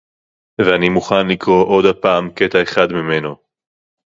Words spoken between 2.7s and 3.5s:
ממנו